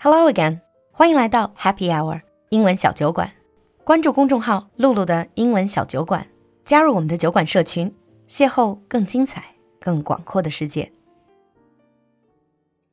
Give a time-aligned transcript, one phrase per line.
[0.00, 0.60] Hello again，
[0.92, 3.32] 欢迎来到 Happy Hour 英文小酒馆。
[3.84, 6.26] 关注公众号“露露的英文小酒馆”，
[6.64, 7.94] 加入我们的酒馆社群，
[8.28, 10.92] 邂逅更精彩、更广阔的世界。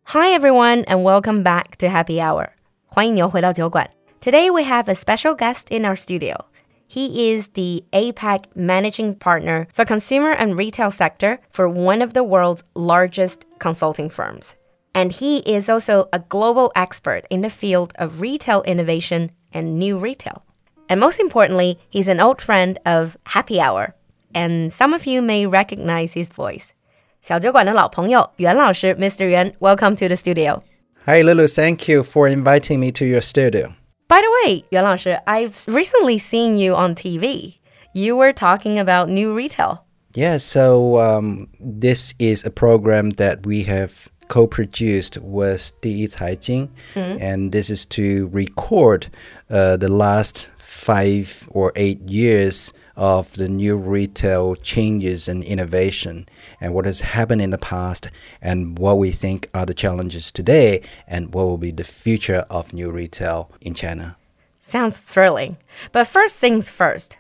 [0.05, 2.49] Hi everyone, and welcome back to Happy Hour.
[2.85, 3.89] 欢迎你又回到酒馆。
[4.19, 6.45] Today we have a special guest in our studio.
[6.87, 12.21] He is the APAC managing partner for consumer and retail sector for one of the
[12.21, 14.51] world's largest consulting firms.
[14.93, 19.97] And he is also a global expert in the field of retail innovation and new
[19.97, 20.43] retail.
[20.87, 23.95] And most importantly, he's an old friend of Happy Hour.
[24.35, 26.73] And some of you may recognize his voice.
[27.21, 29.29] 小酒馆的老朋友袁老师，Mr.
[29.29, 30.61] Yuan, welcome to the studio.
[31.05, 31.47] Hi, Lulu.
[31.47, 33.73] Thank you for inviting me to your studio.
[34.07, 37.59] By the way, Yuan 老师, I've recently seen you on TV.
[37.93, 39.85] You were talking about new retail.
[40.13, 47.69] Yeah, so um, this is a program that we have co-produced with 第一财经, and this
[47.69, 49.07] is to record
[49.49, 56.27] uh, the last five or eight years of the new retail changes and innovation
[56.59, 58.09] and what has happened in the past
[58.41, 62.73] and what we think are the challenges today and what will be the future of
[62.73, 64.15] new retail in China.
[64.59, 65.57] Sounds thrilling.
[65.91, 67.17] But first things first,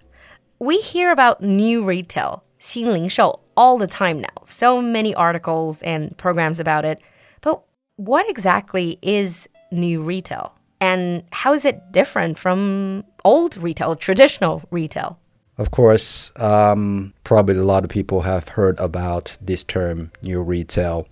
[0.59, 4.42] we hear about new retail, 新零售, all the time now.
[4.44, 7.00] So many articles and programs about it.
[7.40, 7.60] But
[7.96, 10.54] what exactly is new retail?
[10.80, 15.18] And how is it different from old retail, traditional retail?
[15.58, 21.08] Of course, um, probably a lot of people have heard about this term, new retail,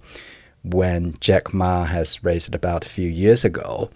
[0.62, 3.90] when Jack Ma has raised it about a few years ago.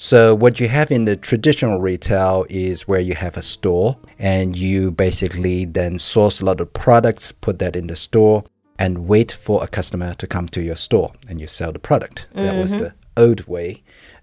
[0.00, 4.54] So, what you have in the traditional retail is where you have a store and
[4.54, 8.44] you basically then source a lot of products, put that in the store,
[8.78, 12.28] and wait for a customer to come to your store and you sell the product.
[12.34, 12.84] That was mm-hmm.
[12.84, 13.82] the old way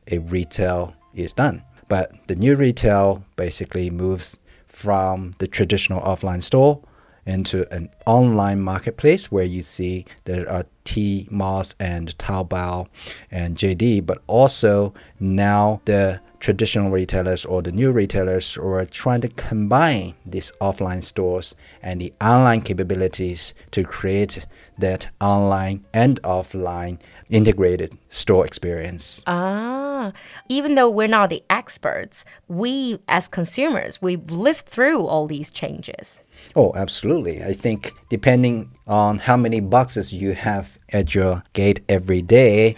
[0.09, 1.61] a retail is done.
[1.89, 6.81] But the new retail basically moves from the traditional offline store
[7.25, 12.87] into an online marketplace where you see there are Tmall and Taobao
[13.31, 19.27] and JD, but also now the traditional retailers or the new retailers are trying to
[19.29, 24.45] combine these offline stores and the online capabilities to create
[24.77, 26.99] that online and offline
[27.29, 29.23] integrated store experience.
[29.27, 30.11] Ah,
[30.49, 36.21] even though we're not the experts, we as consumers, we've lived through all these changes.
[36.55, 37.43] Oh, absolutely.
[37.43, 42.75] I think depending on how many boxes you have at your gate every day,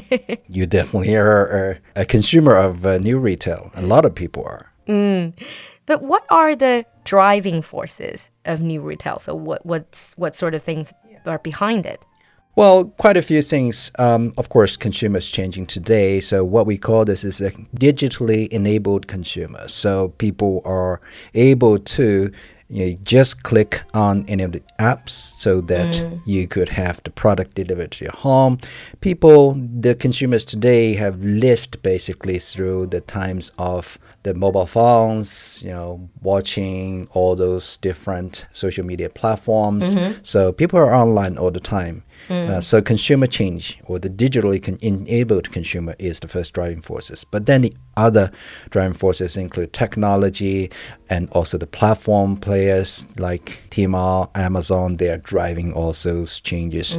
[0.48, 3.70] you definitely are a, a consumer of uh, new retail.
[3.74, 4.72] A lot of people are.
[5.86, 9.18] But what are the driving forces of new retail?
[9.18, 10.92] So what what's what sort of things
[11.26, 12.06] are behind it?
[12.56, 13.92] Well, quite a few things.
[13.98, 16.20] Um, of course, consumers changing today.
[16.20, 19.68] So what we call this is a digitally enabled consumer.
[19.68, 21.00] So people are
[21.34, 22.30] able to
[22.68, 27.10] you know, just click on any of the apps so that you could have the
[27.10, 28.58] product delivered to your home.
[29.00, 35.70] People, the consumers today have lived basically through the times of the mobile phones, you
[35.70, 39.96] know, watching all those different social media platforms.
[40.22, 42.04] So people are online all the time.
[42.28, 47.24] Uh, so consumer change or the digitally con- enabled consumer is the first driving forces.
[47.24, 48.30] But then the other
[48.70, 50.70] driving forces include technology
[51.08, 54.96] and also the platform players like Tmall, Amazon.
[54.96, 56.98] They are driving all those changes.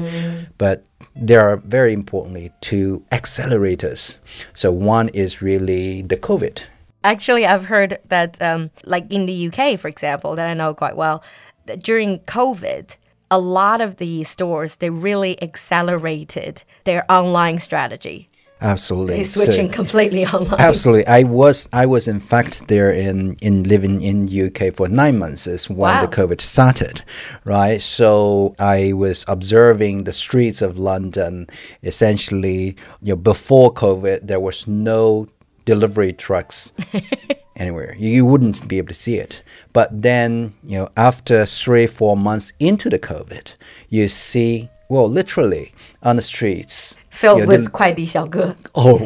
[0.58, 4.18] But there are very importantly two accelerators.
[4.54, 6.64] So one is really the COVID.
[7.04, 10.96] Actually, I've heard that, um, like in the UK, for example, that I know quite
[10.96, 11.24] well,
[11.66, 12.96] that during COVID,
[13.32, 18.28] a lot of the stores they really accelerated their online strategy.
[18.64, 19.16] Absolutely.
[19.18, 20.60] They So- switching completely online.
[20.60, 25.18] Absolutely, I was I was in fact there in in living in UK for nine
[25.18, 27.02] months is when the COVID started,
[27.44, 27.82] right?
[27.82, 31.48] So I was observing the streets of London.
[31.82, 35.28] Essentially, you know, before COVID, there was no
[35.66, 36.72] delivery trucks
[37.57, 37.95] anywhere.
[37.99, 39.43] You wouldn't be able to see it.
[39.73, 43.55] But then, you know, after three four months into the COVID,
[43.89, 45.73] you see well, literally
[46.03, 46.97] on the streets.
[47.11, 48.55] Filled you know, with the- 快递小哥.
[48.75, 49.01] Oh,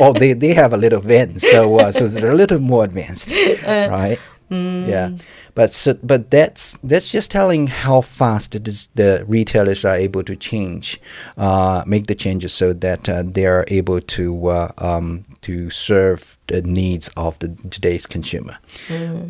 [0.00, 3.32] oh, they, they have a little van, so uh, so they're a little more advanced,
[3.66, 4.18] right?
[4.49, 5.11] Yeah,
[5.53, 10.35] but so, but that's that's just telling how fast is the retailers are able to
[10.35, 10.99] change,
[11.37, 16.37] uh, make the changes so that uh, they are able to uh, um, to serve
[16.47, 18.57] the needs of the today's consumer.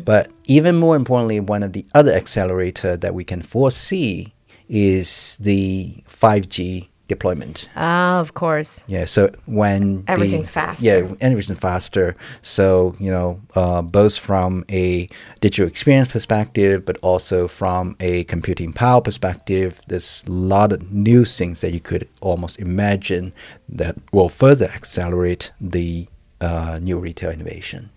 [0.04, 4.32] But even more importantly, one of the other accelerator that we can foresee
[4.68, 7.68] is the 5G deployment.
[7.76, 8.84] Ah, of course.
[8.94, 10.84] Yeah, so when the- Everything's faster.
[10.86, 12.06] Yeah, everything's faster.
[12.42, 13.28] So you know,
[13.60, 15.08] uh, both from a
[15.40, 21.24] digital experience perspective, but also from a computing power perspective, there's a lot of new
[21.38, 23.32] things that you could almost imagine
[23.80, 26.06] that will further accelerate the
[26.40, 27.90] uh, new retail innovation.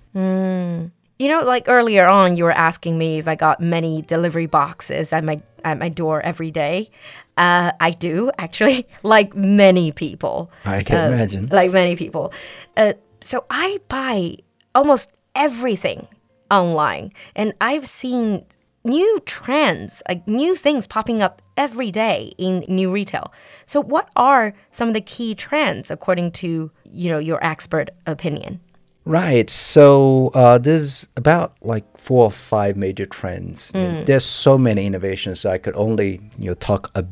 [1.24, 5.14] You know, like earlier on, you were asking me if I got many delivery boxes
[5.14, 6.90] at my at my door every day.
[7.38, 10.52] Uh, I do actually, like many people.
[10.66, 11.48] I can Uh, imagine.
[11.50, 12.34] Like many people.
[12.76, 12.92] Uh,
[13.22, 14.36] so I buy
[14.76, 16.10] almost everything
[16.52, 18.44] online, and I've seen
[18.84, 23.32] new trends, like new things popping up every day in new retail.
[23.66, 28.60] So, what are some of the key trends according to you know your expert opinion?
[29.06, 29.50] Right.
[29.50, 33.72] So uh, there's about like four or five major trends.
[33.76, 35.42] I mean, there's so many innovations.
[35.42, 37.06] So I could only you know talk a,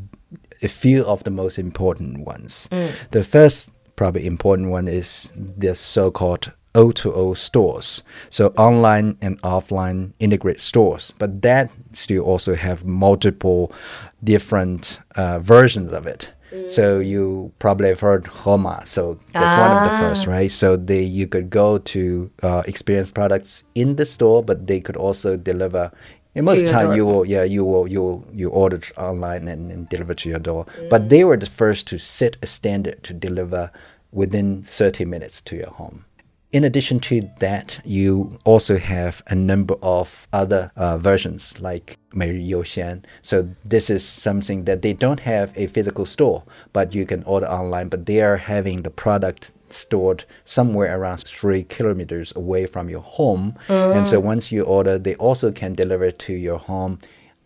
[0.62, 2.70] a few of the most important ones.
[3.12, 8.04] The first probably important one is the so-called O2O stores.
[8.30, 11.14] So online and offline integrated stores.
[11.18, 13.72] But that still also have multiple
[14.24, 16.32] different uh, versions of it.
[16.52, 16.70] Mm.
[16.70, 18.86] So you probably have heard Hema.
[18.86, 20.00] So that's one of the ah.
[20.00, 20.52] first, right?
[20.52, 24.98] So they you could go to uh, experience products in the store, but they could
[24.98, 25.92] also deliver.
[26.34, 26.96] And most of time, door.
[26.96, 30.40] you will yeah you will you will, you order online and, and deliver to your
[30.40, 30.66] door.
[30.66, 30.90] Mm.
[30.90, 33.72] But they were the first to set a standard to deliver
[34.12, 36.06] within 30 minutes to your home.
[36.52, 42.46] In addition to that, you also have a number of other uh, versions like Meiri
[42.46, 43.06] Youxian.
[43.22, 46.44] So this is something that they don't have a physical store,
[46.74, 47.88] but you can order online.
[47.88, 53.58] But they are having the product stored somewhere around three kilometers away from your home.
[53.70, 54.20] And so oh.
[54.20, 57.00] once you order, they also can deliver to your home,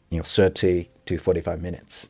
[0.10, 2.10] you know, 30 to 45 minutes.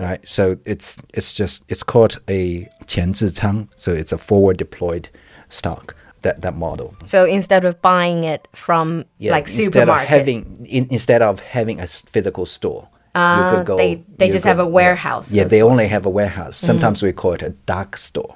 [0.00, 0.26] Right.
[0.28, 5.08] So it's it's just it's called a 前置仓, so it's a forward deployed
[5.48, 6.94] stock that that model.
[7.04, 11.80] So instead of buying it from like instead supermarket, of having in, instead of having
[11.80, 13.76] a physical store, you could go.
[13.76, 16.56] they- they just could- have a warehouse Yeah, of they only have a warehouse.
[16.56, 18.34] Sometimes we call it a dark store.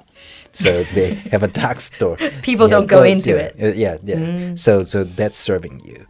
[0.53, 2.15] So they have a dark store.
[2.41, 3.51] People Yeah, don't go into yeah, it.
[3.61, 4.55] uh, yeah, yeah.
[4.55, 6.05] So so that's serving you.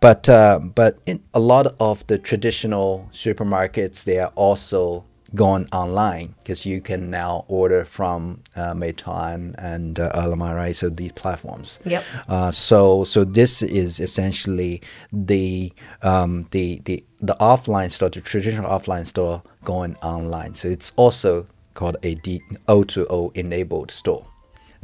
[0.00, 5.04] But uh, but in a lot of the traditional supermarkets, they are also
[5.34, 10.72] gone online because you can now order from uh, Meituan and uh.
[10.72, 11.80] So these platforms.
[11.84, 12.04] Yep.
[12.28, 14.82] Uh, so so this is essentially
[15.12, 15.72] the
[16.02, 20.54] um, the the the offline store, the traditional offline store going online.
[20.54, 24.26] So it's also called a D- O2O enabled store.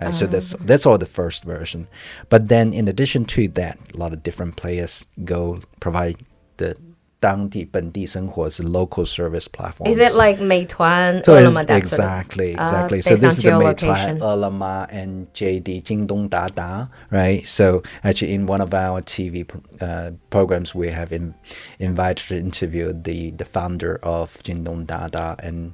[0.01, 0.15] Right?
[0.15, 1.87] So that's that's all the first version.
[2.31, 6.17] But then in addition to that, a lot of different players go provide
[6.57, 6.77] the
[7.20, 9.90] 当地本地生活 is local service platforms.
[9.90, 13.02] is it like Meituan, So Ele.me, it's that sort of- exactly, uh, exactly.
[13.02, 14.20] so based this on is the geolocation.
[14.20, 17.44] Meituan, Ele.me, and JD, Jingdong Dada, right?
[17.48, 21.34] So actually, in one of our TV pr- uh, programs, we have in,
[21.80, 25.74] invited to interview the, the founder of Jingdong Dada and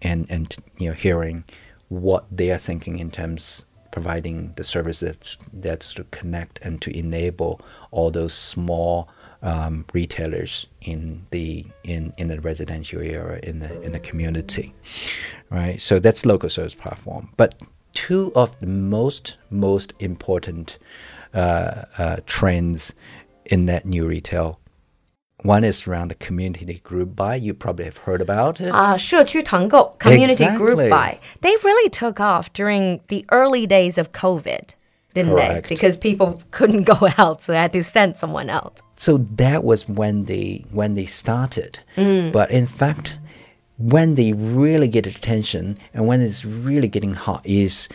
[0.00, 1.44] and and you know hearing
[1.88, 6.96] what they are thinking in terms providing the service that's that's to connect and to
[6.96, 7.60] enable
[7.90, 9.08] all those small
[9.42, 14.72] um, retailers in the in in the residential area in the in the community,
[15.50, 15.80] right?
[15.80, 17.28] So that's local service platform.
[17.36, 17.54] But
[17.92, 20.78] two of the most most important
[21.34, 22.94] uh, uh, trends
[23.44, 24.58] in that new retail.
[25.42, 27.36] One is around the community group buy.
[27.36, 28.72] You probably have heard about it.
[28.72, 30.88] 啊，社区团购 community group Exactly.
[30.88, 31.18] buy.
[31.42, 34.74] They really took off during the early days of COVID,
[35.12, 35.68] didn't Correct.
[35.68, 35.74] they?
[35.74, 38.80] Because people couldn't go out, so they had to send someone out.
[38.99, 41.79] so that was when they when they started.
[41.95, 42.33] Mm.
[42.33, 43.17] But in fact
[43.77, 47.87] when they really get attention and when it's really getting hot is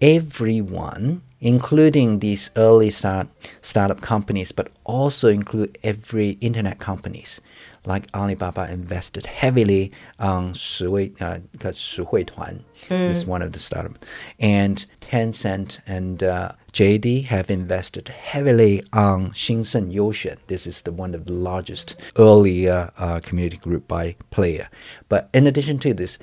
[0.00, 3.28] everyone including these early start
[3.62, 7.40] startup companies but also include every internet companies
[7.84, 13.08] like Alibaba invested heavily on Shiwei, uh, Shihui Tuan mm.
[13.08, 13.30] is hmm.
[13.30, 14.06] one of the startups.
[14.38, 20.38] And Tencent and uh, JD have invested heavily on Xingsheng Youxuan.
[20.46, 24.68] This is the one of the largest earlier uh, uh, community group buy player.
[25.08, 26.18] But in addition to this,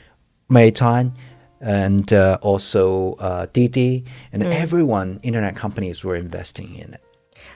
[0.49, 1.13] Meituan
[1.61, 4.53] and uh, also uh, Didi and mm.
[4.53, 7.04] everyone, internet companies were investing in it.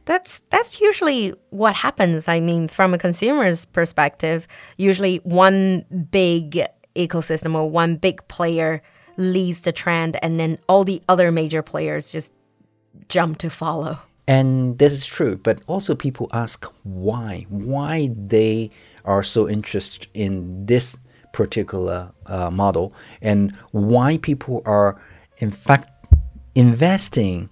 [0.05, 2.27] That's that's usually what happens.
[2.27, 6.63] I mean, from a consumer's perspective, usually one big
[6.95, 8.81] ecosystem or one big player
[9.17, 12.33] leads the trend, and then all the other major players just
[13.07, 13.99] jump to follow.
[14.27, 18.69] And this is true, but also people ask why, why they
[19.03, 20.97] are so interested in this
[21.33, 25.01] particular uh, model and why people are,
[25.37, 25.89] in fact,
[26.53, 27.49] investing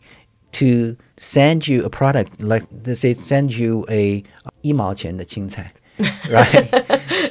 [0.56, 4.23] to send you a product like they say send you a
[4.61, 5.73] 一毛钱的青菜
[6.28, 6.68] right?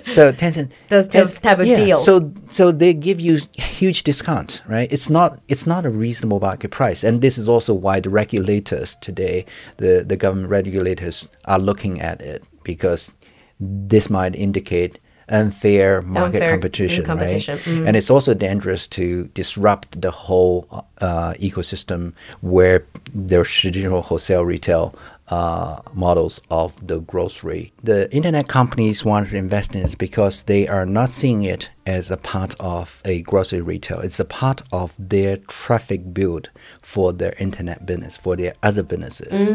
[0.04, 2.06] so Tencent those type of yeah, deals.
[2.06, 4.92] So so they give you huge discount, right?
[4.92, 8.96] It's not it's not a reasonable market price, and this is also why the regulators
[8.96, 9.46] today,
[9.78, 13.12] the the government regulators are looking at it because
[13.60, 15.00] this might indicate
[15.30, 17.88] unfair market Unfair competition, competition, right?
[17.88, 20.68] And it's also dangerous to disrupt the whole
[21.00, 24.94] uh, ecosystem where there's traditional wholesale retail
[25.30, 27.72] uh, models of the grocery.
[27.82, 32.12] The internet companies want to invest in this because they are not seeing it as
[32.12, 34.00] a part of a grocery retail.
[34.00, 36.50] It's a part of their traffic build
[36.82, 39.54] for their internet business, for their other businesses.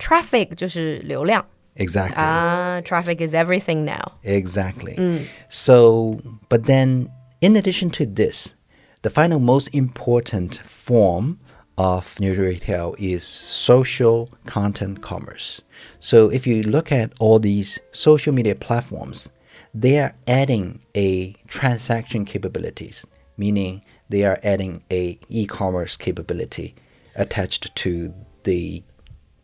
[0.00, 1.46] Traffic 就是流量
[1.77, 2.17] Exactly.
[2.17, 4.13] Ah, traffic is everything now.
[4.23, 5.27] Exactly.
[5.49, 7.09] So, but then
[7.41, 8.55] in addition to this,
[9.03, 11.39] the final most important form
[11.77, 15.61] of new retail is social content commerce.
[15.99, 19.29] So if you look at all these social media platforms,
[19.73, 23.05] they are adding a transaction capabilities,
[23.37, 26.73] meaning they are adding a e-commerce capability
[27.15, 28.83] attached to the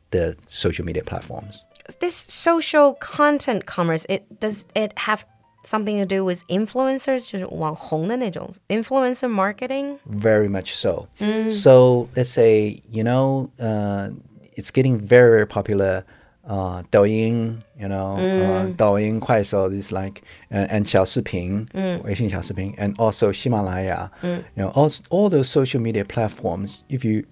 [0.10, 1.66] the social media platforms
[2.01, 5.25] This social content commerce, it does it have
[5.65, 11.09] something to do with influencers 就是网红的那种 influencer marketing Very much so.
[11.51, 14.11] So let's say you know uh,
[14.57, 16.05] it's getting very very popular.
[16.49, 21.67] Uh, 抖音, you know, uh, 抖音、快手 is like uh, and 小视频,
[22.05, 26.77] 微信小视频, and also 喜马拉雅, you know, all all those social media platforms.
[26.89, 27.25] If you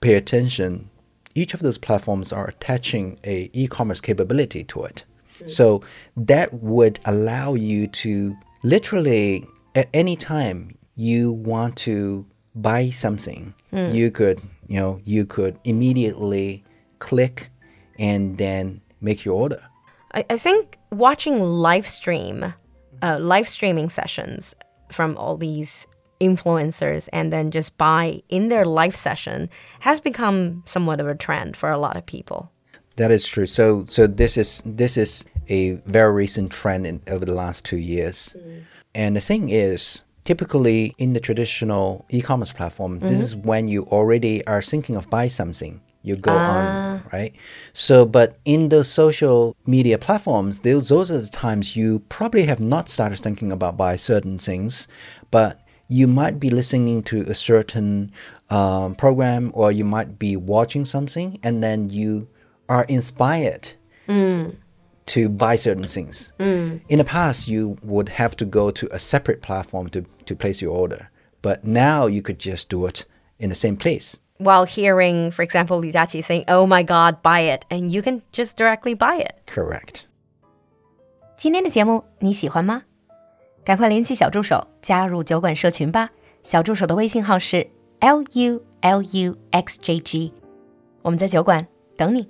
[0.00, 0.82] pay attention,
[1.41, 5.05] each of those platforms are attaching a e-commerce capability to it.
[5.45, 5.81] So
[6.17, 14.11] that would allow you to literally at any time you want to buy something, you
[14.11, 16.65] could, you know, you could immediately
[16.99, 17.49] click
[17.97, 19.61] and then make your order.
[20.13, 22.53] I, I think watching live stream,
[23.01, 24.55] uh, live streaming sessions
[24.91, 25.87] from all these
[26.19, 29.49] influencers and then just buy in their live session
[29.81, 32.51] has become somewhat of a trend for a lot of people.
[32.97, 33.45] That is true.
[33.45, 37.77] So so this is this is a very recent trend in, over the last two
[37.77, 38.35] years.
[38.37, 38.63] Mm.
[38.93, 43.47] And the thing is, typically in the traditional e-commerce platform, this is mm-hmm.
[43.47, 45.81] when you already are thinking of buy something.
[46.01, 47.01] You go on, ah.
[47.11, 47.33] right?
[47.73, 52.61] So, but in the social media platforms, those, those are the times you probably have
[52.61, 54.87] not started thinking about buy certain things,
[55.29, 58.11] but you might be listening to a certain
[58.49, 62.29] um, program or you might be watching something and then you
[62.69, 63.69] are inspired
[64.07, 64.55] mm.
[65.07, 66.31] to buy certain things.
[66.39, 66.81] Mm.
[66.87, 70.61] In the past, you would have to go to a separate platform to, to place
[70.61, 71.09] your order,
[71.41, 73.05] but now you could just do it
[73.39, 74.19] in the same place.
[74.37, 78.21] While hearing, for example, Li Jiaqi saying, Oh my God, buy it, and you can
[78.31, 79.41] just directly buy it.
[79.47, 80.05] Correct.
[81.35, 82.83] 今天的节目你喜欢吗？
[83.69, 86.09] 赶快联系小助手加入酒馆社群吧。
[86.41, 90.33] 小助手的微信号是 l u l u x j g，
[91.03, 92.27] 我们在酒馆等你。